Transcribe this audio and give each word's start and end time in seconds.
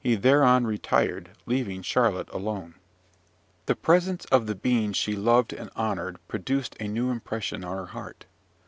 He 0.00 0.16
thereon 0.16 0.66
retired, 0.66 1.30
leaving 1.46 1.82
Charlotte 1.82 2.28
alone. 2.30 2.74
The 3.66 3.76
presence 3.76 4.24
of 4.24 4.48
the 4.48 4.56
being 4.56 4.92
she 4.92 5.14
loved 5.14 5.52
and 5.52 5.70
honoured 5.76 6.16
produced 6.26 6.74
a 6.80 6.88
new 6.88 7.10
impression 7.12 7.62
on 7.62 7.76
her 7.76 7.86
heart. 7.86 8.24